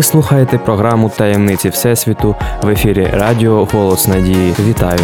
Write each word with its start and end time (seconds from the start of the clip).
Ви 0.00 0.04
слухаєте 0.04 0.58
програму 0.58 1.08
Таємниці 1.16 1.68
Всесвіту 1.68 2.36
в 2.62 2.68
ефірі 2.68 3.10
Радіо 3.12 3.68
Голос 3.72 4.08
Надії. 4.08 4.54
Вітаю! 4.68 5.00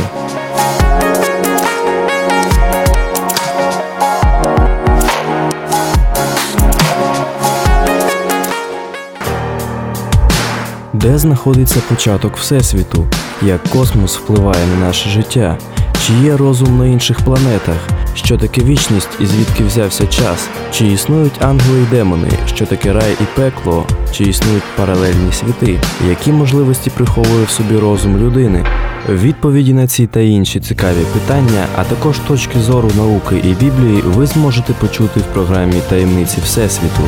Де 10.92 11.18
знаходиться 11.18 11.80
початок 11.88 12.36
Всесвіту? 12.36 13.06
Як 13.42 13.62
космос 13.62 14.18
впливає 14.18 14.66
на 14.66 14.86
наше 14.86 15.08
життя? 15.08 15.58
Чи 16.06 16.12
є 16.12 16.36
розум 16.36 16.78
на 16.78 16.86
інших 16.86 17.20
планетах? 17.20 17.88
Що 18.14 18.38
таке 18.38 18.60
вічність 18.60 19.08
і 19.20 19.26
звідки 19.26 19.64
взявся 19.64 20.06
час? 20.06 20.48
Чи 20.72 20.86
існують 20.86 21.42
ангели 21.42 21.82
і 21.82 21.94
демони? 21.94 22.28
Що 22.46 22.66
таке 22.66 22.92
рай 22.92 23.16
і 23.20 23.24
пекло? 23.36 23.86
Чи 24.12 24.24
існують 24.24 24.62
паралельні 24.76 25.32
світи? 25.32 25.80
Які 26.08 26.32
можливості 26.32 26.90
приховує 26.90 27.44
в 27.44 27.50
собі 27.50 27.78
розум 27.78 28.16
людини? 28.16 28.64
Відповіді 29.08 29.72
на 29.72 29.86
ці 29.86 30.06
та 30.06 30.20
інші 30.20 30.60
цікаві 30.60 31.04
питання, 31.12 31.66
а 31.76 31.84
також 31.84 32.18
точки 32.18 32.60
зору 32.60 32.90
науки 32.96 33.36
і 33.44 33.64
Біблії 33.64 34.02
ви 34.06 34.26
зможете 34.26 34.72
почути 34.72 35.20
в 35.20 35.24
програмі 35.24 35.80
Таємниці 35.88 36.40
Всесвіту. 36.44 37.02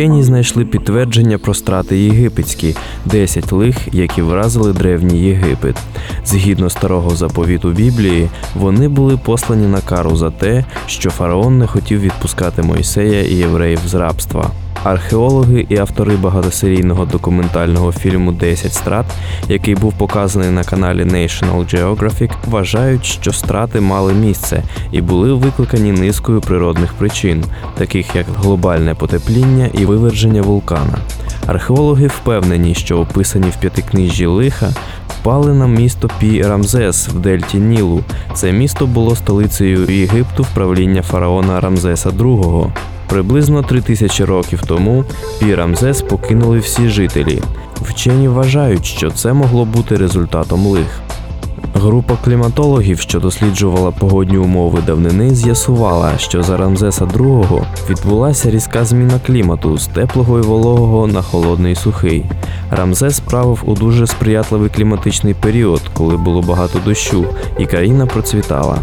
Вчені 0.00 0.22
знайшли 0.22 0.64
підтвердження 0.64 1.38
про 1.38 1.54
страти 1.54 1.98
єгипетські 1.98 2.76
10 3.04 3.52
лих, 3.52 3.76
які 3.92 4.22
вразили 4.22 4.72
древній 4.72 5.18
Єгипет. 5.18 5.76
Згідно 6.24 6.70
старого 6.70 7.10
заповіту 7.10 7.70
Біблії, 7.70 8.28
вони 8.54 8.88
були 8.88 9.16
послані 9.16 9.66
на 9.66 9.80
кару 9.80 10.16
за 10.16 10.30
те, 10.30 10.64
що 10.86 11.10
фараон 11.10 11.58
не 11.58 11.66
хотів 11.66 12.00
відпускати 12.00 12.62
Мойсея 12.62 13.22
і 13.22 13.34
євреїв 13.34 13.80
з 13.86 13.94
рабства. 13.94 14.50
Археологи 14.84 15.66
і 15.68 15.76
автори 15.76 16.16
багатосерійного 16.16 17.04
документального 17.04 17.92
фільму 17.92 18.32
«10 18.32 18.70
страт, 18.70 19.06
який 19.48 19.74
був 19.74 19.92
показаний 19.92 20.50
на 20.50 20.64
каналі 20.64 21.04
National 21.04 21.74
Geographic, 21.74 22.30
вважають, 22.46 23.04
що 23.04 23.32
страти 23.32 23.80
мали 23.80 24.14
місце 24.14 24.62
і 24.92 25.00
були 25.00 25.32
викликані 25.32 25.92
низкою 25.92 26.40
природних 26.40 26.92
причин, 26.92 27.44
таких 27.78 28.16
як 28.16 28.26
глобальне 28.36 28.94
потепління 28.94 29.68
і 29.72 29.84
виверження 29.84 30.42
вулкана. 30.42 30.98
Археологи 31.46 32.06
впевнені, 32.06 32.74
що 32.74 32.98
описані 32.98 33.50
в 33.50 33.56
п'ятикнижжі 33.56 34.26
лиха 34.26 34.70
впали 35.08 35.54
на 35.54 35.66
місто 35.66 36.10
Пі 36.18 36.42
Рамзес 36.42 37.08
в 37.08 37.18
Дельті 37.18 37.58
Нілу. 37.58 38.00
Це 38.34 38.52
місто 38.52 38.86
було 38.86 39.16
столицею 39.16 39.90
Єгипту 39.90 40.42
в 40.42 40.46
правління 40.54 41.02
фараона 41.02 41.60
Рамзеса 41.60 42.10
II. 42.10 42.70
Приблизно 43.10 43.62
три 43.62 43.80
тисячі 43.80 44.24
років 44.24 44.62
тому 44.66 45.04
Пі 45.38 45.54
Рамзес 45.54 46.02
покинули 46.02 46.58
всі 46.58 46.88
жителі. 46.88 47.42
Вчені 47.80 48.28
вважають, 48.28 48.86
що 48.86 49.10
це 49.10 49.32
могло 49.32 49.64
бути 49.64 49.96
результатом 49.96 50.66
лих. 50.66 51.00
Група 51.74 52.16
кліматологів, 52.24 53.00
що 53.00 53.20
досліджувала 53.20 53.90
погодні 53.90 54.38
умови 54.38 54.82
давнини, 54.86 55.34
з'ясувала, 55.34 56.18
що 56.18 56.42
за 56.42 56.56
Рамзеса 56.56 57.04
II 57.04 57.62
відбулася 57.90 58.50
різка 58.50 58.84
зміна 58.84 59.20
клімату 59.26 59.78
з 59.78 59.86
теплого 59.86 60.38
і 60.38 60.42
вологого 60.42 61.06
на 61.06 61.22
холодний 61.22 61.72
і 61.72 61.76
сухий. 61.76 62.24
Рамзес 62.70 63.20
правив 63.20 63.62
у 63.64 63.74
дуже 63.74 64.06
сприятливий 64.06 64.70
кліматичний 64.70 65.34
період, 65.34 65.82
коли 65.94 66.16
було 66.16 66.42
багато 66.42 66.78
дощу, 66.84 67.24
і 67.58 67.66
країна 67.66 68.06
процвітала. 68.06 68.78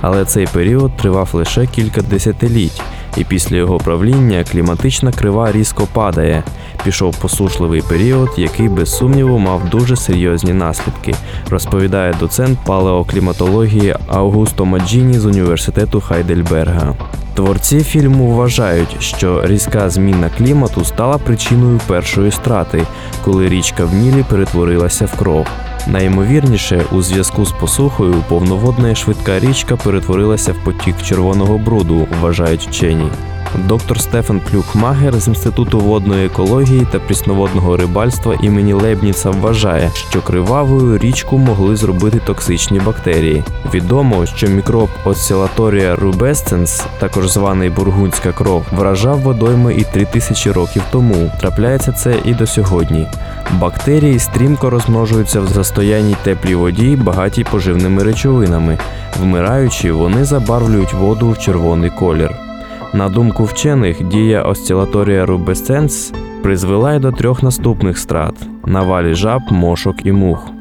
Але 0.00 0.24
цей 0.24 0.46
період 0.46 0.96
тривав 0.96 1.30
лише 1.32 1.66
кілька 1.66 2.02
десятиліть, 2.02 2.82
і 3.16 3.24
після 3.24 3.56
його 3.56 3.78
правління 3.78 4.44
кліматична 4.44 5.12
крива 5.12 5.52
різко 5.52 5.88
падає. 5.92 6.42
Пішов 6.84 7.16
посушливий 7.16 7.82
період, 7.82 8.28
який 8.36 8.68
без 8.68 8.96
сумніву 8.96 9.38
мав 9.38 9.68
дуже 9.68 9.96
серйозні 9.96 10.52
наслідки, 10.52 11.14
розповідає 11.50 12.14
доцент 12.20 12.58
палеокліматології 12.66 13.96
Аугусто 14.08 14.64
Маджіні 14.64 15.18
з 15.18 15.26
університету 15.26 16.00
Хайдельберга. 16.00 16.94
Творці 17.34 17.80
фільму 17.80 18.36
вважають, 18.36 18.96
що 19.00 19.46
різка 19.46 19.90
зміна 19.90 20.30
клімату 20.38 20.84
стала 20.84 21.18
причиною 21.18 21.80
першої 21.86 22.30
страти, 22.30 22.86
коли 23.24 23.48
річка 23.48 23.84
в 23.84 23.94
Нілі 23.94 24.24
перетворилася 24.30 25.06
в 25.06 25.18
кров. 25.18 25.46
Найімовірніше, 25.86 26.84
у 26.92 27.02
зв'язку 27.02 27.46
з 27.46 27.52
посухою 27.52 28.24
повноводна 28.28 28.94
швидка 28.94 29.38
річка 29.38 29.76
перетворилася 29.76 30.52
в 30.52 30.64
потік 30.64 31.02
червоного 31.02 31.58
бруду, 31.58 32.08
вважають 32.20 32.66
вчені. 32.66 33.10
Доктор 33.54 34.00
Стефан 34.00 34.40
Плюхмагер 34.50 35.20
з 35.20 35.28
Інституту 35.28 35.80
водної 35.80 36.26
екології 36.26 36.86
та 36.92 36.98
прісноводного 36.98 37.76
рибальства 37.76 38.34
імені 38.42 38.72
Лебніца 38.72 39.30
вважає, 39.30 39.90
що 39.94 40.22
кривавою 40.22 40.98
річку 40.98 41.38
могли 41.38 41.76
зробити 41.76 42.20
токсичні 42.26 42.80
бактерії. 42.80 43.44
Відомо, 43.74 44.26
що 44.26 44.48
мікроб 44.48 44.88
Oscillatoria 45.04 45.96
rubescens, 45.96 46.84
також 46.98 47.30
званий 47.30 47.70
бургундська 47.70 48.32
кров, 48.32 48.64
вражав 48.72 49.20
водойми 49.20 49.74
і 49.74 49.84
3000 49.84 50.52
років 50.52 50.82
тому. 50.90 51.32
Трапляється 51.40 51.92
це 51.92 52.14
і 52.24 52.34
до 52.34 52.46
сьогодні. 52.46 53.06
Бактерії 53.52 54.18
стрімко 54.18 54.70
розмножуються 54.70 55.40
в 55.40 55.46
застояній 55.46 56.16
теплій 56.22 56.54
воді, 56.54 56.96
багатій 56.96 57.44
поживними 57.44 58.02
речовинами. 58.02 58.78
Вмираючи, 59.20 59.92
вони 59.92 60.24
забарвлюють 60.24 60.94
воду 60.94 61.30
в 61.30 61.38
червоний 61.38 61.90
колір. 61.90 62.49
На 62.94 63.08
думку 63.08 63.44
вчених, 63.44 64.02
дія 64.02 64.42
осцілаторія 64.42 65.26
рубесценс 65.26 66.12
призвела 66.42 66.94
й 66.94 66.98
до 66.98 67.12
трьох 67.12 67.42
наступних 67.42 67.98
страт: 67.98 68.34
навалі 68.66 69.14
жаб, 69.14 69.42
мошок 69.50 70.06
і 70.06 70.12
мух. 70.12 70.59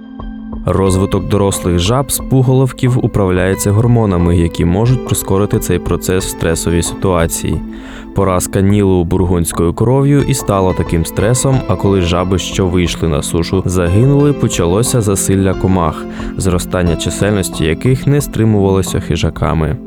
Розвиток 0.65 1.27
дорослих 1.27 1.79
жаб 1.79 2.11
з 2.11 2.17
пуголовків 2.17 3.05
управляється 3.05 3.71
гормонами, 3.71 4.37
які 4.37 4.65
можуть 4.65 5.05
прискорити 5.05 5.59
цей 5.59 5.79
процес 5.79 6.25
в 6.25 6.29
стресовій 6.29 6.81
ситуації. 6.81 7.61
Поразка 8.15 8.61
Нілу 8.61 9.03
бургунською 9.03 9.73
кров'ю 9.73 10.21
і 10.21 10.33
стало 10.33 10.73
таким 10.73 11.05
стресом. 11.05 11.59
А 11.67 11.75
коли 11.75 12.01
жаби, 12.01 12.37
що 12.37 12.67
вийшли 12.67 13.07
на 13.07 13.21
сушу, 13.21 13.63
загинули, 13.65 14.33
почалося 14.33 15.01
засилля 15.01 15.53
комах, 15.53 16.05
зростання 16.37 16.95
чисельності 16.95 17.65
яких 17.65 18.07
не 18.07 18.21
стримувалося 18.21 18.99
хижаками. 18.99 19.77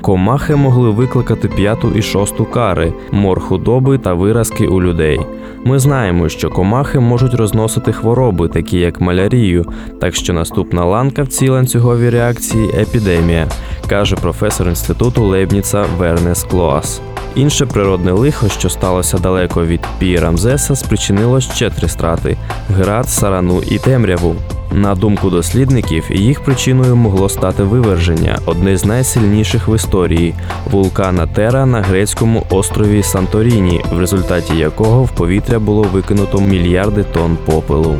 Комахи 0.00 0.56
могли 0.56 0.90
викликати 0.90 1.48
п'яту 1.48 1.92
і 1.94 2.02
шосту 2.02 2.44
кари, 2.44 2.92
мор 3.12 3.40
худоби 3.40 3.98
та 3.98 4.14
виразки 4.14 4.66
у 4.66 4.82
людей. 4.82 5.20
Ми 5.66 5.78
знаємо, 5.78 6.28
що 6.28 6.50
комахи 6.50 7.00
можуть 7.00 7.34
розносити 7.34 7.92
хвороби, 7.92 8.48
такі 8.48 8.78
як 8.78 9.00
малярію, 9.00 9.72
так 10.00 10.14
що 10.14 10.32
наступна 10.32 10.84
ланка 10.84 11.22
в 11.22 11.28
цій 11.28 11.48
ланцюговій 11.48 12.10
реакції 12.10 12.68
епідемія, 12.68 13.48
каже 13.88 14.16
професор 14.16 14.68
інституту 14.68 15.24
Лейбніца 15.24 15.84
Вернес 15.98 16.44
Клоас. 16.44 17.00
Інше 17.34 17.66
природне 17.66 18.12
лихо, 18.12 18.48
що 18.48 18.70
сталося 18.70 19.18
далеко 19.18 19.66
від 19.66 19.80
Пі 19.98 20.18
Рамзеса, 20.18 20.76
спричинило 20.76 21.40
ще 21.40 21.70
три 21.70 21.88
страти: 21.88 22.36
град, 22.68 23.08
сарану 23.08 23.62
і 23.70 23.78
темряву. 23.78 24.34
На 24.72 24.94
думку 24.94 25.30
дослідників, 25.30 26.04
їх 26.10 26.44
причиною 26.44 26.96
могло 26.96 27.28
стати 27.28 27.62
виверження, 27.62 28.38
одне 28.46 28.76
з 28.76 28.84
найсильніших 28.84 29.68
в 29.68 29.74
історії 29.74 30.34
вулкана 30.70 31.26
Тера 31.26 31.66
на 31.66 31.82
грецькому 31.82 32.46
острові 32.50 33.02
Санторіні, 33.02 33.84
в 33.92 33.98
результаті 33.98 34.56
якого 34.56 35.04
в 35.04 35.10
повітря 35.10 35.58
було 35.58 35.82
викинуто 35.82 36.40
мільярди 36.40 37.02
тонн 37.02 37.38
попелу. 37.46 37.96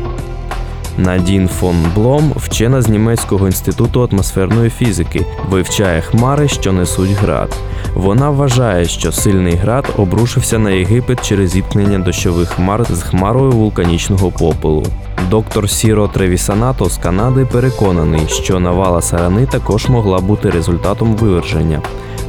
Надін 0.97 1.47
фон 1.47 1.75
Блом, 1.95 2.31
вчена 2.35 2.81
з 2.81 2.89
німецького 2.89 3.45
інституту 3.45 4.09
атмосферної 4.11 4.69
фізики, 4.69 5.25
вивчає 5.49 6.01
хмари, 6.01 6.47
що 6.47 6.73
несуть 6.73 7.11
град. 7.11 7.55
Вона 7.95 8.29
вважає, 8.29 8.85
що 8.85 9.11
сильний 9.11 9.55
град 9.55 9.85
обрушився 9.97 10.59
на 10.59 10.71
Єгипет 10.71 11.27
через 11.27 11.49
зіткнення 11.49 11.99
дощових 11.99 12.49
хмар 12.49 12.85
з 12.89 13.03
хмарою 13.03 13.51
вулканічного 13.51 14.31
попелу. 14.31 14.85
Доктор 15.29 15.69
Сіро 15.69 16.07
Тревісанато 16.07 16.89
з 16.89 16.97
Канади 16.97 17.47
переконаний, 17.51 18.27
що 18.27 18.59
навала 18.59 19.01
сарани 19.01 19.45
також 19.45 19.89
могла 19.89 20.19
бути 20.19 20.49
результатом 20.49 21.15
виверження. 21.15 21.81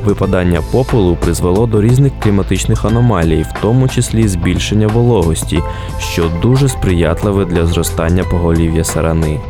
Випадання 0.06 0.62
попелу 0.72 1.16
призвело 1.16 1.66
до 1.66 1.82
різних 1.82 2.12
кліматичних 2.22 2.84
аномалій, 2.84 3.42
в 3.42 3.60
тому 3.62 3.88
числі 3.88 4.28
збільшення 4.28 4.86
вологості, 4.86 5.62
що 5.98 6.30
дуже 6.42 6.68
сприятливе 6.68 7.44
для 7.44 7.66
зростання 7.66 8.24
поголів'я 8.24 8.84
сарани. 8.84 9.40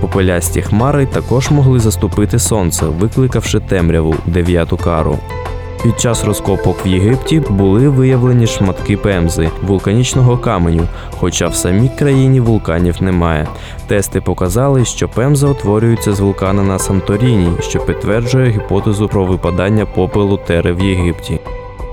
Попелясті 0.00 0.62
хмари 0.62 1.06
також 1.06 1.50
могли 1.50 1.78
заступити 1.78 2.38
сонце, 2.38 2.86
викликавши 2.86 3.60
темряву 3.60 4.14
дев'яту 4.26 4.76
кару. 4.76 5.18
Під 5.82 6.00
час 6.00 6.24
розкопок 6.24 6.86
в 6.86 6.88
Єгипті 6.88 7.40
були 7.40 7.88
виявлені 7.88 8.46
шматки 8.46 8.96
пемзи, 8.96 9.50
вулканічного 9.62 10.38
каменю, 10.38 10.82
хоча 11.10 11.48
в 11.48 11.54
самій 11.54 11.90
країні 11.98 12.40
вулканів 12.40 13.02
немає. 13.02 13.48
Тести 13.86 14.20
показали, 14.20 14.84
що 14.84 15.08
пемза 15.08 15.46
утворюється 15.46 16.12
з 16.12 16.20
вулкана 16.20 16.62
на 16.62 16.78
Санторіні, 16.78 17.52
що 17.60 17.80
підтверджує 17.80 18.50
гіпотезу 18.50 19.08
про 19.08 19.24
випадання 19.24 19.86
попелу 19.86 20.36
тери 20.36 20.72
в 20.72 20.80
Єгипті. 20.80 21.40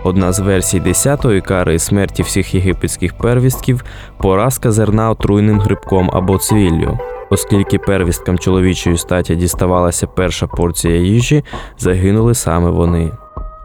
Одна 0.04 0.32
з 0.32 0.40
версій 0.40 0.82
10-ї 0.82 1.42
кари 1.42 1.80
смерті 1.80 2.24
всіх 2.24 2.54
єгипетських 2.56 3.14
первістків 3.14 3.84
поразка 4.18 4.72
зерна 4.72 5.10
отруйним 5.10 5.60
грибком 5.60 6.10
або 6.14 6.38
цвіллю. 6.38 7.00
Оскільки 7.30 7.80
первісткам 7.80 8.40
чоловічої 8.40 8.98
статі 8.98 9.36
діставалася 9.36 10.08
перша 10.08 10.48
порція 10.48 10.96
їжі, 10.96 11.44
загинули 11.78 12.34
саме 12.34 12.70
вони. 12.70 13.12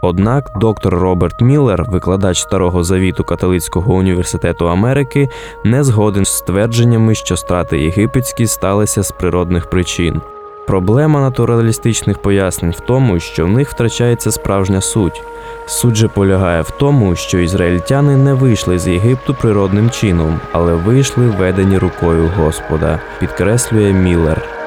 Однак 0.00 0.50
доктор 0.56 0.94
Роберт 0.94 1.40
Міллер, 1.40 1.84
викладач 1.88 2.40
старого 2.40 2.84
завіту 2.84 3.24
Католицького 3.24 3.94
університету 3.94 4.68
Америки, 4.68 5.28
не 5.64 5.84
згоден 5.84 6.24
з 6.24 6.40
твердженнями, 6.40 7.14
що 7.14 7.36
страти 7.36 7.78
єгипетські 7.78 8.46
сталися 8.46 9.02
з 9.02 9.10
природних 9.10 9.70
причин. 9.70 10.20
Проблема 10.66 11.20
натуралістичних 11.20 12.18
пояснень 12.18 12.70
в 12.70 12.80
тому, 12.80 13.20
що 13.20 13.46
в 13.46 13.48
них 13.48 13.70
втрачається 13.70 14.30
справжня 14.30 14.80
суть. 14.80 15.22
Суть 15.66 15.94
же 15.94 16.08
полягає 16.08 16.62
в 16.62 16.70
тому, 16.70 17.16
що 17.16 17.38
ізраїльтяни 17.38 18.16
не 18.16 18.34
вийшли 18.34 18.78
з 18.78 18.88
Єгипту 18.88 19.34
природним 19.34 19.90
чином, 19.90 20.40
але 20.52 20.74
вийшли 20.74 21.26
ведені 21.26 21.78
рукою 21.78 22.30
Господа, 22.36 23.00
підкреслює 23.20 23.92
Міллер. 23.92 24.57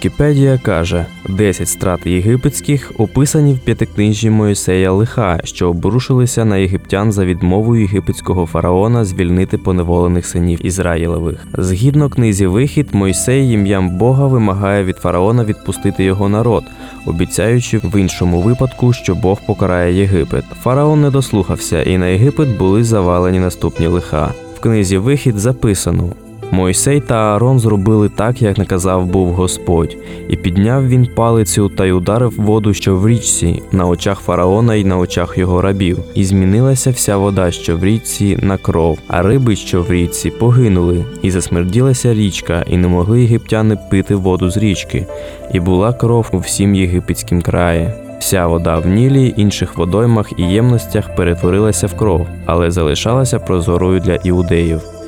Вікіпедія 0.00 0.58
каже: 0.58 1.06
10 1.28 1.68
страт 1.68 2.06
єгипетських 2.06 2.92
описані 2.98 3.54
в 3.54 3.58
п'ятикнижжі 3.58 4.30
Моїсея 4.30 4.92
лиха, 4.92 5.40
що 5.44 5.68
обрушилися 5.68 6.44
на 6.44 6.56
єгиптян 6.56 7.12
за 7.12 7.24
відмовою 7.24 7.82
єгипетського 7.82 8.46
фараона 8.46 9.04
звільнити 9.04 9.58
поневолених 9.58 10.26
синів 10.26 10.66
Ізраїлевих. 10.66 11.46
Згідно 11.58 12.10
книзі 12.10 12.46
Вихід, 12.46 12.88
Мойсей 12.92 13.52
ім'ям 13.52 13.98
Бога 13.98 14.26
вимагає 14.26 14.84
від 14.84 14.96
фараона 14.96 15.44
відпустити 15.44 16.04
його 16.04 16.28
народ, 16.28 16.64
обіцяючи 17.06 17.78
в 17.78 18.00
іншому 18.00 18.40
випадку, 18.40 18.92
що 18.92 19.14
Бог 19.14 19.40
покарає 19.46 19.94
Єгипет. 19.94 20.44
Фараон 20.62 21.00
не 21.00 21.10
дослухався, 21.10 21.82
і 21.82 21.98
на 21.98 22.06
Єгипет 22.06 22.58
були 22.58 22.84
завалені 22.84 23.38
наступні 23.38 23.86
лиха. 23.86 24.32
В 24.56 24.60
книзі 24.60 24.98
Вихід 24.98 25.38
записано. 25.38 26.12
Мойсей 26.52 27.00
та 27.00 27.14
Аарон 27.14 27.58
зробили 27.58 28.08
так, 28.08 28.42
як 28.42 28.58
наказав 28.58 29.06
був 29.06 29.28
Господь, 29.28 29.96
і 30.28 30.36
підняв 30.36 30.88
він 30.88 31.06
палицю 31.06 31.68
та 31.68 31.86
й 31.86 31.90
ударив 31.90 32.34
воду, 32.36 32.74
що 32.74 32.96
в 32.96 33.08
річці, 33.08 33.62
на 33.72 33.86
очах 33.86 34.20
фараона 34.20 34.74
і 34.74 34.84
на 34.84 34.98
очах 34.98 35.38
його 35.38 35.62
рабів, 35.62 35.98
і 36.14 36.24
змінилася 36.24 36.90
вся 36.90 37.16
вода, 37.16 37.50
що 37.50 37.76
в 37.76 37.84
річці, 37.84 38.38
на 38.42 38.56
кров, 38.56 38.98
а 39.08 39.22
риби, 39.22 39.56
що 39.56 39.82
в 39.82 39.90
річці, 39.90 40.30
погинули, 40.30 41.04
і 41.22 41.30
засмерділася 41.30 42.14
річка, 42.14 42.64
і 42.68 42.76
не 42.76 42.88
могли 42.88 43.20
єгиптяни 43.20 43.78
пити 43.90 44.14
воду 44.14 44.50
з 44.50 44.56
річки, 44.56 45.06
і 45.52 45.60
була 45.60 45.92
кров 45.92 46.28
у 46.32 46.38
всім 46.38 46.74
єгипетськім 46.74 47.42
краї. 47.42 47.90
Вся 48.20 48.46
вода 48.46 48.78
в 48.78 48.86
Нілі, 48.86 49.34
інших 49.36 49.76
водоймах 49.76 50.32
і 50.36 50.42
ємностях 50.42 51.14
перетворилася 51.14 51.86
в 51.86 51.94
кров, 51.94 52.26
але 52.46 52.70
залишалася 52.70 53.38
прозорою 53.38 54.00
для 54.00 54.14
іудеїв. 54.14 54.99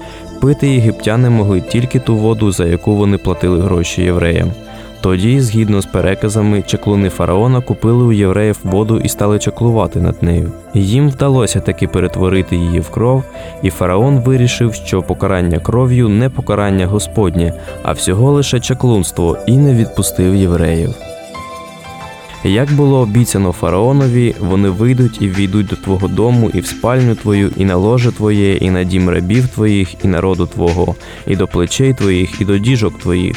Пити 0.43 0.69
єгиптяни 0.69 1.31
могли 1.31 1.61
тільки 1.61 1.99
ту 1.99 2.17
воду, 2.17 2.53
за 2.53 2.67
яку 2.67 2.97
вони 2.97 3.19
платили 3.19 3.61
гроші 3.61 4.03
євреям. 4.03 4.51
Тоді, 5.01 5.41
згідно 5.41 5.81
з 5.81 5.87
переказами, 5.87 6.63
чаклуни 6.63 7.09
фараона 7.09 7.61
купили 7.61 8.05
у 8.05 8.13
євреїв 8.13 8.59
воду 8.65 9.01
і 9.05 9.09
стали 9.09 9.39
чаклувати 9.39 10.01
над 10.01 10.23
нею. 10.23 10.53
Їм 10.75 11.11
вдалося 11.11 11.61
таки 11.61 11.89
перетворити 11.89 12.57
її 12.57 12.81
в 12.81 12.91
кров, 12.91 13.25
і 13.63 13.71
фараон 13.71 14.19
вирішив, 14.19 14.75
що 14.75 15.03
покарання 15.03 15.59
кров'ю 15.59 16.09
не 16.09 16.29
покарання 16.29 16.87
Господнє, 16.87 17.53
а 17.83 17.93
всього 17.93 18.33
лише 18.33 18.61
чаклунство, 18.61 19.39
і 19.47 19.57
не 19.57 19.75
відпустив 19.75 20.35
євреїв. 20.35 20.95
Як 22.45 22.73
було 22.73 22.99
обіцяно 22.99 23.53
фараонові, 23.53 24.35
вони 24.41 24.69
вийдуть 24.69 25.23
і 25.23 25.29
війдуть 25.29 25.67
до 25.67 25.77
твого 25.77 26.09
дому, 26.09 26.51
і 26.55 26.61
в 26.61 26.67
спальню 26.67 27.15
твою, 27.15 27.51
і 27.57 27.65
на 27.65 27.77
ложе 27.77 28.13
твоє, 28.13 28.57
і 28.57 28.71
на 28.71 28.85
дім 28.85 29.11
рабів 29.11 29.49
твоїх, 29.49 30.05
і 30.05 30.09
народу 30.09 30.47
твого, 30.47 30.95
і 31.27 31.37
до 31.37 31.47
плечей 31.47 31.95
твоїх, 31.95 32.41
і 32.41 32.45
до 32.45 32.59
діжок 32.59 32.99
твоїх. 32.99 33.37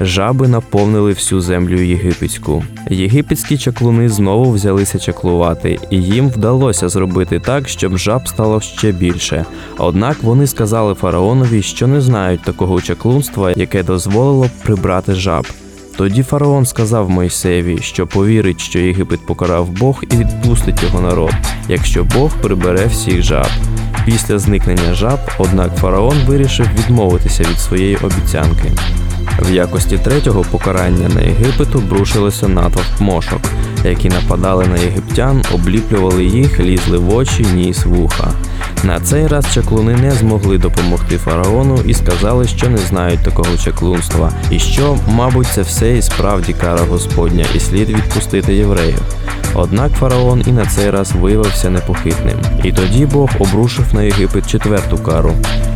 Жаби 0.00 0.48
наповнили 0.48 1.12
всю 1.12 1.40
землю 1.40 1.80
єгипетську. 1.80 2.64
Єгипетські 2.90 3.58
чаклуни 3.58 4.08
знову 4.08 4.52
взялися 4.52 4.98
чаклувати, 4.98 5.78
і 5.90 6.02
їм 6.02 6.28
вдалося 6.28 6.88
зробити 6.88 7.40
так, 7.40 7.68
щоб 7.68 7.96
жаб 7.96 8.28
стало 8.28 8.60
ще 8.60 8.92
більше. 8.92 9.44
Однак 9.78 10.22
вони 10.22 10.46
сказали 10.46 10.94
фараонові, 10.94 11.62
що 11.62 11.86
не 11.86 12.00
знають 12.00 12.42
такого 12.42 12.80
чаклунства, 12.80 13.52
яке 13.56 13.82
дозволило 13.82 14.44
б 14.44 14.50
прибрати 14.62 15.12
жаб. 15.12 15.46
Тоді 15.96 16.22
фараон 16.22 16.66
сказав 16.66 17.10
Мойсеві, 17.10 17.78
що 17.82 18.06
повірить, 18.06 18.60
що 18.60 18.78
Єгипет 18.78 19.26
покарав 19.26 19.68
Бог 19.68 20.04
і 20.10 20.16
відпустить 20.16 20.82
його 20.82 21.00
народ, 21.00 21.34
якщо 21.68 22.04
Бог 22.04 22.30
прибере 22.42 22.86
всіх 22.86 23.22
жаб. 23.22 23.46
Після 24.06 24.38
зникнення 24.38 24.94
жаб, 24.94 25.18
однак 25.38 25.76
фараон 25.76 26.16
вирішив 26.26 26.66
відмовитися 26.78 27.42
від 27.42 27.58
своєї 27.58 27.96
обіцянки. 27.96 28.72
В 29.40 29.52
якості 29.52 29.98
третього 29.98 30.44
покарання 30.50 31.08
на 31.08 31.20
Єгипет 31.20 31.74
обрушилося 31.74 32.48
натовп 32.48 33.00
мошок, 33.00 33.40
які 33.84 34.08
нападали 34.08 34.66
на 34.66 34.76
єгиптян, 34.76 35.42
обліплювали 35.54 36.24
їх, 36.24 36.60
лізли 36.60 36.98
в 36.98 37.14
очі, 37.14 37.46
ніс, 37.54 37.84
вуха. 37.84 38.32
На 38.84 39.00
цей 39.00 39.26
раз 39.26 39.54
чаклуни 39.54 39.96
не 39.96 40.10
змогли 40.10 40.58
допомогти 40.58 41.18
фараону 41.18 41.78
і 41.86 41.94
сказали, 41.94 42.48
що 42.48 42.70
не 42.70 42.78
знають 42.78 43.24
такого 43.24 43.56
чаклунства, 43.64 44.32
і 44.50 44.58
що, 44.58 44.98
мабуть, 45.08 45.46
це 45.46 45.62
все 45.62 45.96
і 45.96 46.02
справді 46.02 46.52
кара 46.52 46.82
Господня, 46.90 47.44
і 47.54 47.60
слід 47.60 47.88
відпустити 47.88 48.54
євреїв. 48.54 49.02
Однак 49.54 49.92
фараон 49.92 50.42
і 50.46 50.52
на 50.52 50.66
цей 50.66 50.90
раз 50.90 51.12
виявився 51.12 51.70
непохитним. 51.70 52.38
І 52.64 52.72
тоді 52.72 53.06
Бог 53.06 53.30
обрушив 53.38 53.94
на 53.94 54.02
Єгипет 54.02 54.46
четверту 54.50 54.98
кару, 54.98 55.32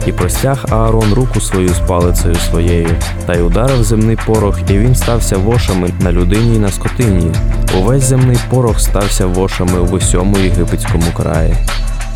і 0.07 0.13
простяг 0.13 0.65
Аарон 0.71 1.15
руку 1.15 1.41
свою 1.41 1.69
з 1.69 1.79
палицею 1.79 2.35
своєю, 2.35 2.89
та 3.27 3.35
й 3.35 3.43
ударив 3.43 3.85
земний 3.85 4.19
порох, 4.27 4.59
і 4.71 4.79
він 4.79 4.95
стався 4.95 5.37
вошами 5.37 5.91
на 6.01 6.13
людині 6.13 6.57
і 6.57 6.59
на 6.59 6.69
скотині. 6.69 7.31
Увесь 7.79 8.05
земний 8.05 8.39
порох 8.51 8.81
стався 8.81 9.27
вошами 9.27 9.81
в 9.81 9.93
усьому 9.93 10.39
єгипетському 10.39 11.13
краї. 11.17 11.57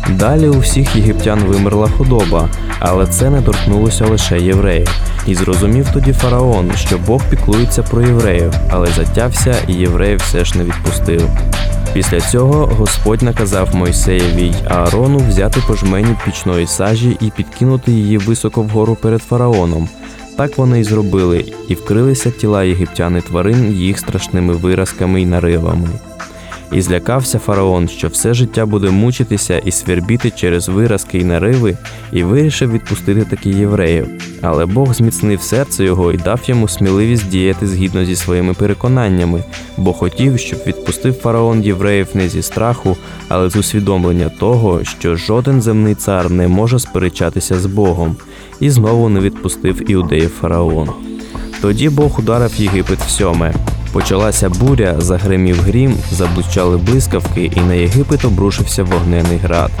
Далі 0.09 0.47
у 0.47 0.59
всіх 0.59 0.95
єгиптян 0.95 1.39
вимерла 1.39 1.89
худоба, 1.89 2.49
але 2.79 3.07
це 3.07 3.29
не 3.29 3.41
торкнулося 3.41 4.05
лише 4.05 4.39
євреїв. 4.39 4.89
І 5.27 5.35
зрозумів 5.35 5.87
тоді 5.93 6.13
фараон, 6.13 6.71
що 6.75 6.97
Бог 6.97 7.21
піклується 7.29 7.83
про 7.83 8.01
євреїв, 8.01 8.53
але 8.69 8.87
затявся 8.87 9.55
і 9.67 9.73
євреїв 9.73 10.19
все 10.19 10.45
ж 10.45 10.57
не 10.57 10.63
відпустив. 10.63 11.29
Після 11.93 12.21
цього 12.21 12.65
Господь 12.65 13.21
наказав 13.21 13.75
Мойсеєві 13.75 14.43
й 14.43 14.53
Аарону 14.67 15.17
взяти 15.17 15.61
по 15.67 15.75
жмені 15.75 16.15
пічної 16.25 16.67
сажі 16.67 17.17
і 17.21 17.29
підкинути 17.29 17.91
її 17.91 18.17
високо 18.17 18.61
вгору 18.61 18.95
перед 18.95 19.23
фараоном. 19.23 19.89
Так 20.37 20.57
вони 20.57 20.79
й 20.79 20.83
зробили, 20.83 21.45
і 21.67 21.73
вкрилися 21.73 22.31
тіла 22.31 22.63
єгиптян 22.63 23.17
і 23.17 23.21
тварин 23.21 23.71
їх 23.71 23.99
страшними 23.99 24.53
виразками 24.53 25.21
й 25.21 25.25
наривами. 25.25 25.87
І 26.71 26.81
злякався 26.81 27.39
фараон, 27.39 27.87
що 27.87 28.07
все 28.07 28.33
життя 28.33 28.65
буде 28.65 28.89
мучитися 28.89 29.57
і 29.57 29.71
свербіти 29.71 30.31
через 30.31 30.69
виразки 30.69 31.17
й 31.17 31.23
нариви, 31.23 31.77
і 32.11 32.23
вирішив 32.23 32.71
відпустити 32.71 33.25
таки 33.25 33.49
євреїв. 33.49 34.07
Але 34.41 34.65
Бог 34.65 34.93
зміцнив 34.93 35.41
серце 35.41 35.83
його 35.83 36.11
і 36.11 36.17
дав 36.17 36.39
йому 36.45 36.67
сміливість 36.67 37.29
діяти 37.29 37.67
згідно 37.67 38.05
зі 38.05 38.15
своїми 38.15 38.53
переконаннями, 38.53 39.43
бо 39.77 39.93
хотів, 39.93 40.39
щоб 40.39 40.59
відпустив 40.67 41.13
фараон 41.13 41.63
євреїв 41.63 42.07
не 42.13 42.29
зі 42.29 42.41
страху, 42.41 42.97
але 43.27 43.49
з 43.49 43.55
усвідомлення 43.55 44.29
того, 44.29 44.83
що 44.83 45.15
жоден 45.15 45.61
земний 45.61 45.95
цар 45.95 46.31
не 46.31 46.47
може 46.47 46.79
сперечатися 46.79 47.59
з 47.59 47.65
Богом, 47.65 48.15
і 48.59 48.69
знову 48.69 49.09
не 49.09 49.19
відпустив 49.19 49.91
іудеїв 49.91 50.31
фараон. 50.41 50.89
Тоді 51.61 51.89
Бог 51.89 52.19
ударив 52.19 52.55
Єгипет 52.55 52.99
в 52.99 53.09
сьоме. 53.09 53.53
Почалася 53.91 54.49
буря, 54.49 54.95
загримів 54.97 55.61
грім, 55.61 55.95
заблучали 56.11 56.77
блискавки, 56.77 57.51
і 57.55 57.59
на 57.59 57.73
Єгипет 57.73 58.25
обрушився 58.25 58.83
вогнений 58.83 59.37
град. 59.37 59.71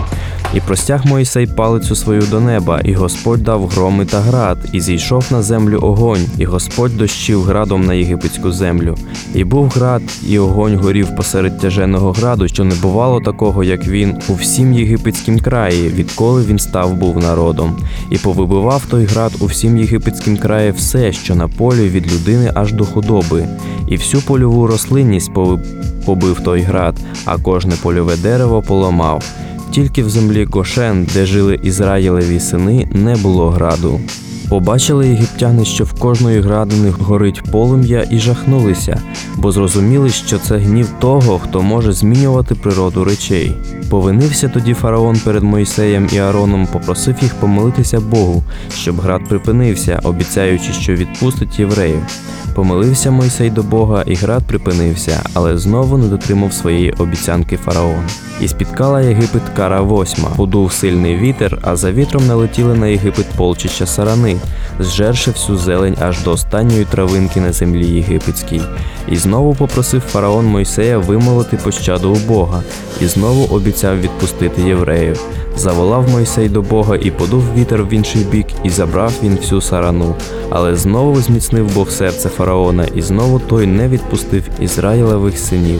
І 0.55 0.59
простяг 0.59 1.05
Моїсей 1.05 1.47
палицю 1.47 1.95
свою 1.95 2.21
до 2.21 2.39
неба, 2.39 2.81
і 2.83 2.93
Господь 2.93 3.43
дав 3.43 3.67
громи 3.67 4.05
та 4.05 4.19
град, 4.19 4.57
і 4.73 4.81
зійшов 4.81 5.25
на 5.31 5.41
землю 5.41 5.79
огонь, 5.81 6.25
і 6.37 6.45
Господь 6.45 6.97
дощив 6.97 7.43
градом 7.43 7.85
на 7.85 7.93
єгипетську 7.93 8.51
землю. 8.51 8.95
І 9.33 9.43
був 9.43 9.67
град, 9.69 10.01
і 10.27 10.39
огонь 10.39 10.75
горів 10.77 11.15
посеред 11.15 11.59
тяженого 11.59 12.11
граду, 12.11 12.47
що 12.47 12.63
не 12.63 12.75
бувало 12.75 13.19
такого, 13.19 13.63
як 13.63 13.87
він, 13.87 14.15
у 14.29 14.33
всім 14.33 14.73
єгипетськім 14.73 15.39
краї, 15.39 15.87
відколи 15.89 16.43
він 16.45 16.59
став 16.59 16.93
був 16.93 17.17
народом. 17.17 17.75
І 18.09 18.17
повибивав 18.17 18.85
той 18.89 19.05
град 19.05 19.31
у 19.39 19.45
всім 19.45 19.77
єгипетськім 19.77 20.37
краї 20.37 20.71
все, 20.71 21.11
що 21.11 21.35
на 21.35 21.47
полі 21.47 21.89
від 21.89 22.13
людини 22.13 22.51
аж 22.53 22.73
до 22.73 22.85
худоби, 22.85 23.47
і 23.87 23.95
всю 23.95 24.21
польову 24.23 24.67
рослинність 24.67 25.31
пови- 25.33 25.59
побив 26.05 26.39
той 26.39 26.61
град, 26.61 26.95
а 27.25 27.37
кожне 27.37 27.73
польове 27.81 28.15
дерево 28.17 28.61
поламав. 28.61 29.23
Тільки 29.71 30.03
в 30.03 30.09
землі 30.09 30.47
Гошен, 30.51 31.07
де 31.13 31.25
жили 31.25 31.59
Ізраїлеві 31.63 32.39
сини, 32.39 32.87
не 32.91 33.15
було 33.15 33.49
граду. 33.49 33.99
Побачили 34.51 35.07
єгиптяни, 35.07 35.65
що 35.65 35.83
в 35.83 35.93
кожної 35.93 36.41
градини 36.41 36.89
горить 36.89 37.51
полум'я, 37.51 38.07
і 38.11 38.19
жахнулися, 38.19 39.01
бо 39.35 39.51
зрозуміли, 39.51 40.09
що 40.09 40.39
це 40.39 40.57
гнів 40.57 40.89
того, 40.99 41.39
хто 41.39 41.61
може 41.61 41.91
змінювати 41.93 42.55
природу 42.55 43.03
речей. 43.03 43.55
Повинився 43.89 44.49
тоді 44.49 44.73
фараон 44.73 45.19
перед 45.25 45.43
Мойсеєм 45.43 46.09
і 46.13 46.17
Аароном, 46.17 46.67
попросив 46.71 47.15
їх 47.21 47.35
помолитися 47.35 47.99
Богу, 47.99 48.43
щоб 48.75 49.01
град 49.01 49.21
припинився, 49.29 49.99
обіцяючи, 50.03 50.73
що 50.73 50.93
відпустить 50.93 51.59
євреїв. 51.59 52.01
Помолився 52.53 53.11
Мойсей 53.11 53.49
до 53.49 53.63
Бога, 53.63 54.03
і 54.07 54.15
град 54.15 54.43
припинився, 54.47 55.23
але 55.33 55.57
знову 55.57 55.97
не 55.97 56.07
дотримав 56.07 56.53
своєї 56.53 56.91
обіцянки 56.91 57.57
фараон. 57.57 58.03
І 58.41 58.47
спіткала 58.47 59.01
Єгипет 59.01 59.41
кара 59.55 59.81
восьма. 59.81 60.29
Подув 60.35 60.71
сильний 60.71 61.17
вітер, 61.17 61.59
а 61.61 61.75
за 61.75 61.91
вітром 61.91 62.27
налетіли 62.27 62.75
на 62.75 62.87
Єгипет 62.87 63.25
полчища 63.37 63.85
сарани, 63.85 64.35
зжерши 64.79 65.31
всю 65.31 65.57
зелень 65.57 65.97
аж 66.01 66.23
до 66.23 66.31
останньої 66.31 66.85
травинки 66.85 67.41
на 67.41 67.53
землі 67.53 67.87
єгипетській. 67.87 68.61
І 69.07 69.17
знову 69.17 69.55
попросив 69.55 70.01
фараон 70.01 70.45
Мойсея 70.45 70.97
вимолити 70.97 71.57
пощаду 71.57 72.09
у 72.09 72.27
Бога, 72.27 72.63
і 73.01 73.05
знову 73.05 73.55
обіцяв 73.55 73.99
відпустити 73.99 74.61
євреїв. 74.61 75.21
Заволав 75.57 76.09
Мойсей 76.09 76.49
до 76.49 76.61
Бога 76.61 76.95
і 76.95 77.11
подув 77.11 77.43
вітер 77.57 77.83
в 77.83 77.93
інший 77.93 78.23
бік, 78.23 78.47
і 78.63 78.69
забрав 78.69 79.13
він 79.23 79.35
всю 79.35 79.61
сарану. 79.61 80.15
Але 80.49 80.75
знову 80.75 81.21
зміцнив 81.21 81.73
Бог 81.75 81.89
серце 81.89 82.29
фараона, 82.29 82.85
і 82.95 83.01
знову 83.01 83.39
той 83.39 83.67
не 83.67 83.87
відпустив 83.87 84.43
Ізраїлевих 84.59 85.39
синів. 85.39 85.79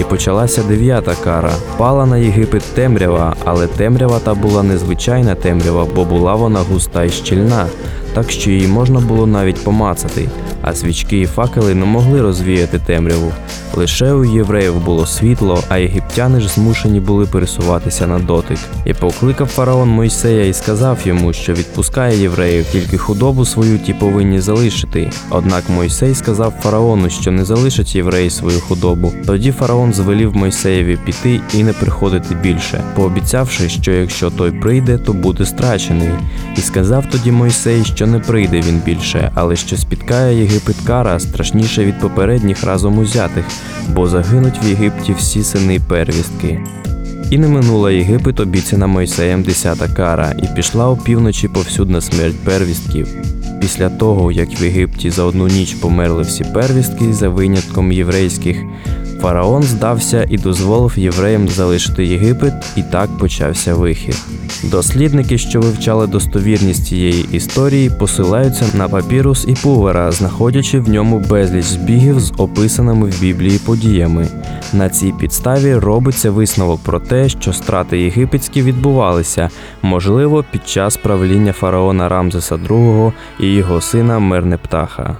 І 0.00 0.04
почалася 0.04 0.62
дев'ята 0.62 1.14
кара. 1.24 1.52
Пала 1.76 2.06
на 2.06 2.16
Єгипет 2.16 2.62
темрява, 2.74 3.36
але 3.44 3.66
темрява 3.66 4.18
та 4.18 4.34
була 4.34 4.62
незвичайна 4.62 5.34
темрява, 5.34 5.86
бо 5.94 6.04
була 6.04 6.34
вона 6.34 6.60
густа 6.60 7.04
й 7.04 7.10
щільна, 7.10 7.66
так 8.14 8.30
що 8.30 8.50
її 8.50 8.66
можна 8.66 9.00
було 9.00 9.26
навіть 9.26 9.64
помацати, 9.64 10.28
а 10.62 10.74
свічки 10.74 11.20
і 11.20 11.26
факели 11.26 11.74
не 11.74 11.84
могли 11.84 12.22
розвіяти 12.22 12.78
темряву. 12.78 13.32
Лише 13.76 14.12
у 14.12 14.24
євреїв 14.24 14.84
було 14.84 15.06
світло, 15.06 15.62
а 15.68 15.78
єгиптяни 15.78 16.40
ж 16.40 16.48
змушені 16.48 17.00
були 17.00 17.26
пересуватися 17.26 18.06
на 18.06 18.18
дотик. 18.18 18.58
І 18.84 18.94
покликав 18.94 19.46
фараон 19.46 19.88
Мойсея 19.88 20.46
і 20.46 20.52
сказав 20.52 20.98
йому, 21.04 21.32
що 21.32 21.52
відпускає 21.52 22.20
євреїв, 22.20 22.66
тільки 22.72 22.98
худобу 22.98 23.44
свою 23.44 23.78
ті 23.78 23.92
повинні 23.94 24.40
залишити. 24.40 25.10
Однак 25.30 25.64
Мойсей 25.68 26.14
сказав 26.14 26.54
фараону, 26.62 27.10
що 27.10 27.30
не 27.30 27.44
залишать 27.44 27.94
євреї 27.94 28.30
свою 28.30 28.60
худобу. 28.60 29.12
Тоді 29.26 29.52
фараон 29.52 29.92
звелів 29.92 30.36
Мойсеєві 30.36 30.98
піти 31.04 31.40
і 31.54 31.64
не 31.64 31.72
приходити 31.72 32.34
більше, 32.34 32.84
пообіцявши, 32.96 33.68
що 33.68 33.92
якщо 33.92 34.30
той 34.30 34.50
прийде, 34.50 34.98
то 34.98 35.12
буде 35.12 35.46
страчений. 35.46 36.10
І 36.56 36.60
сказав 36.60 37.04
тоді 37.10 37.32
Мойсей, 37.32 37.84
що 37.84 38.01
не 38.06 38.18
прийде 38.18 38.60
він 38.60 38.80
більше, 38.86 39.30
але 39.34 39.56
що 39.56 39.76
спіткає 39.76 40.40
Єгипет 40.40 40.76
кара 40.86 41.20
страшніше 41.20 41.84
від 41.84 42.00
попередніх 42.00 42.64
разом 42.64 42.98
узятих, 42.98 43.44
бо 43.88 44.06
загинуть 44.06 44.64
в 44.64 44.68
Єгипті 44.68 45.12
всі 45.12 45.42
сини 45.42 45.80
первістки. 45.88 46.60
І 47.30 47.38
не 47.38 47.48
минула 47.48 47.90
Єгипет 47.90 48.40
обіцяна 48.40 48.86
Мойсеєм 48.86 49.42
десята 49.42 49.88
кара, 49.88 50.34
і 50.42 50.56
пішла 50.56 50.88
опівночі 50.88 51.48
повсюдна 51.48 52.00
смерть 52.00 52.38
первістків. 52.44 53.08
Після 53.60 53.88
того, 53.88 54.32
як 54.32 54.48
в 54.48 54.62
Єгипті 54.64 55.10
за 55.10 55.24
одну 55.24 55.48
ніч 55.48 55.74
померли 55.74 56.22
всі 56.22 56.44
первістки 56.44 57.12
за 57.12 57.28
винятком 57.28 57.92
єврейських, 57.92 58.56
фараон 59.22 59.62
здався 59.62 60.26
і 60.30 60.36
дозволив 60.36 60.98
євреям 60.98 61.48
залишити 61.48 62.06
Єгипет, 62.06 62.52
і 62.76 62.82
так 62.82 63.18
почався 63.18 63.74
вихід. 63.74 64.16
Дослідники, 64.64 65.38
що 65.38 65.60
вивчали 65.60 66.06
достовірність 66.06 66.86
цієї 66.86 67.26
історії, 67.32 67.90
посилаються 67.98 68.64
на 68.74 68.88
папірус 68.88 69.44
і 69.48 69.54
пувера, 69.54 70.12
знаходячи 70.12 70.80
в 70.80 70.88
ньому 70.88 71.18
безліч 71.18 71.64
збігів 71.64 72.20
з 72.20 72.32
описаними 72.38 73.10
в 73.10 73.20
Біблії 73.20 73.58
подіями. 73.58 74.28
На 74.72 74.88
цій 74.88 75.12
підставі 75.20 75.74
робиться 75.74 76.30
висновок 76.30 76.80
про 76.80 77.00
те, 77.00 77.28
що 77.28 77.52
страти 77.52 78.00
єгипетські 78.00 78.62
відбувалися, 78.62 79.50
можливо, 79.82 80.44
під 80.52 80.68
час 80.68 80.96
правління 80.96 81.52
фараона 81.52 82.08
Рамзеса 82.08 82.56
II 82.56 83.12
і 83.40 83.46
його 83.46 83.80
сина 83.80 84.18
Мернептаха. 84.18 85.16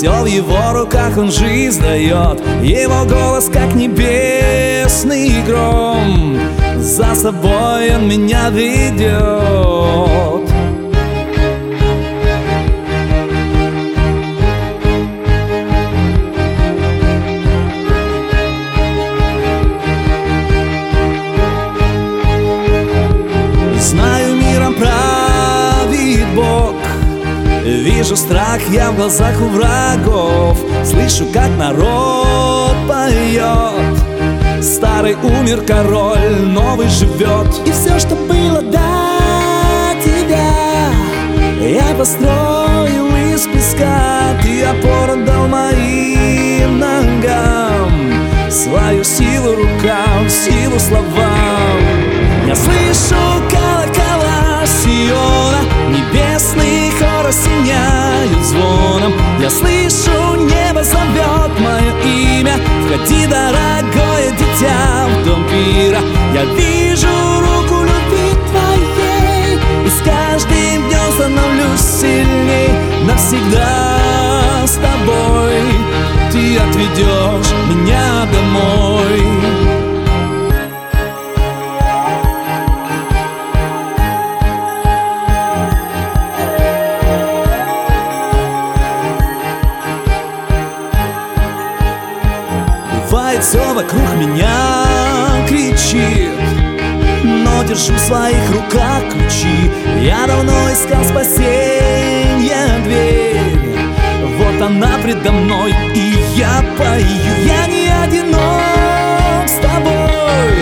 Все 0.00 0.22
в 0.22 0.24
его 0.24 0.72
руках 0.72 1.18
он 1.18 1.30
жизнь 1.30 1.82
дает 1.82 2.40
Его 2.62 3.04
голос 3.04 3.50
как 3.52 3.74
небесный 3.74 5.42
гром 5.42 6.40
За 6.78 7.14
собой 7.14 7.94
он 7.94 8.08
меня 8.08 8.48
ведет 8.48 10.49
в 28.90 28.96
глазах 28.96 29.40
у 29.40 29.46
врагов. 29.46 30.58
Слышу, 30.84 31.26
как 31.32 31.50
народ 31.56 32.76
поет. 32.88 34.62
Старый 34.62 35.14
умер 35.14 35.62
король, 35.66 36.40
новый 36.42 36.88
живет. 36.88 37.46
И 37.66 37.70
все, 37.72 37.98
что 37.98 38.14
было 38.14 38.60
до 38.60 38.78
тебя 40.04 40.90
Я 41.60 41.94
построил 41.96 43.06
из 43.32 43.46
песка. 43.46 44.36
Ты 44.42 44.64
опору 44.64 44.99
дитя, 65.50 65.56
в 65.56 65.56
дом 65.56 65.56
пира 65.56 66.00
Я 66.34 66.44
вижу 66.44 67.08
руку 67.40 67.82
любви 67.82 68.34
твоей 68.50 69.58
И 69.84 69.88
с 69.88 70.02
каждым 70.04 70.88
днем 70.88 71.12
становлюсь 71.14 71.80
сильней 71.80 72.70
Навсегда 73.06 74.00
с 74.66 74.74
тобой. 74.74 75.62
Ты 76.30 76.58
отведешь 76.58 77.52
меня 77.68 78.26
домой. 78.32 79.40
Все 93.40 93.72
вокруг 93.72 94.14
меня 94.16 94.59
кричит 95.90 96.32
Но 97.24 97.62
держу 97.64 97.94
в 97.94 97.98
своих 97.98 98.50
руках 98.50 99.02
ключи. 99.10 99.70
Я 100.00 100.26
давно 100.26 100.72
искал 100.72 101.04
спасения 101.04 102.78
дверь. 102.84 103.40
Вот 104.38 104.62
она 104.62 104.98
предо 105.02 105.32
мной 105.32 105.74
и 105.94 106.14
я 106.36 106.64
пою. 106.78 107.04
Я 107.44 107.66
не 107.66 107.88
одинок 107.88 109.46
с 109.46 109.54
тобой. 109.60 110.52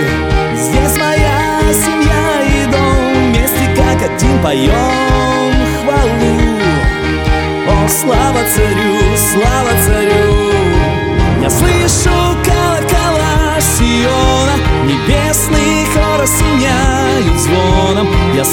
Здесь 0.56 0.98
моя 0.98 1.60
семья 1.72 2.42
и 2.42 2.66
дом. 2.70 3.28
Вместе 3.28 3.76
как 3.76 4.10
один 4.10 4.42
поем 4.42 5.52
хвалу. 5.82 6.38
О, 7.68 7.88
слава 7.88 8.40
царю, 8.54 8.96
слава 9.16 9.70
царю. 9.86 10.52
Я 11.42 11.50
слышу 11.50 12.10
колокола 12.44 13.60
Сиона 13.60 14.37
Я 18.38 18.44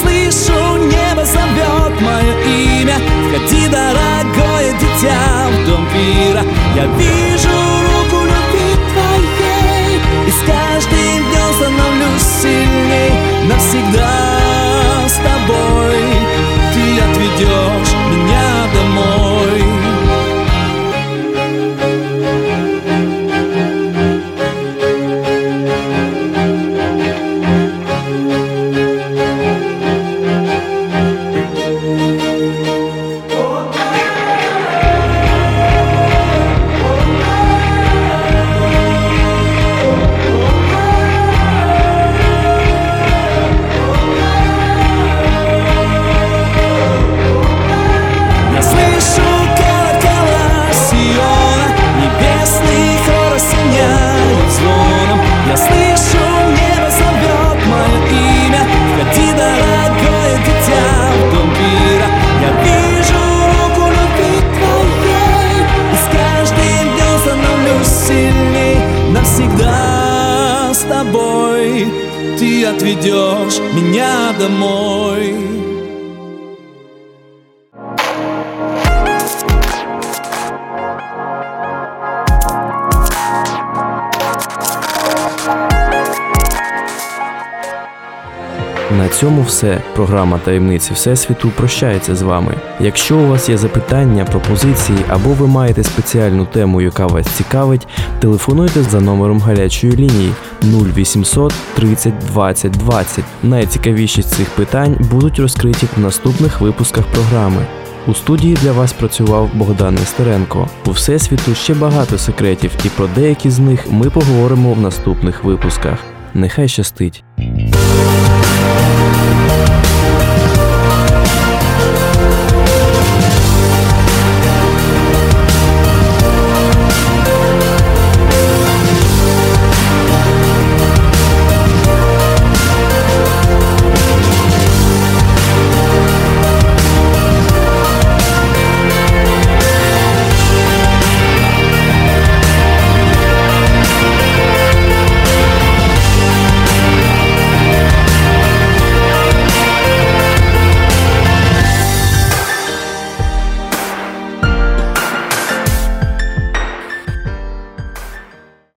цьому 89.26 89.42
все. 89.42 89.82
Програма 89.96 90.40
таємниці 90.46 90.94
Всесвіту 90.94 91.50
прощається 91.50 92.16
з 92.16 92.22
вами. 92.22 92.56
Якщо 92.80 93.18
у 93.18 93.28
вас 93.28 93.50
є 93.50 93.58
запитання, 93.58 94.26
пропозиції 94.26 94.98
або 95.10 95.30
ви 95.30 95.48
маєте 95.48 95.84
спеціальну 95.84 96.46
тему, 96.46 96.82
яка 96.82 97.08
вас 97.08 97.28
цікавить, 97.28 97.88
телефонуйте 98.20 98.84
за 98.84 99.02
номером 99.02 99.40
гарячої 99.40 99.94
лінії 99.94 100.32
0800 100.64 101.54
30 101.76 102.14
20 102.28 102.72
20. 102.72 103.24
Найцікавіші 103.44 104.22
з 104.22 104.26
цих 104.26 104.50
питань 104.50 104.98
будуть 105.12 105.40
розкриті 105.40 105.88
в 105.98 106.00
наступних 106.00 106.62
випусках 106.62 107.06
програми. 107.06 107.66
У 108.08 108.14
студії 108.14 108.58
для 108.62 108.72
вас 108.72 108.94
працював 108.94 109.50
Богдан 109.54 109.96
Нестеренко. 109.96 110.68
У 110.86 110.92
Всесвіту 110.92 111.56
ще 111.56 111.74
багато 111.74 112.18
секретів, 112.18 112.72
і 112.86 112.90
про 112.90 113.08
деякі 113.16 113.50
з 113.50 113.60
них 113.60 113.86
ми 113.92 114.10
поговоримо 114.10 114.74
в 114.74 114.82
наступних 114.82 115.44
випусках. 115.44 116.00
Нехай 116.34 116.68
щастить! 116.68 117.24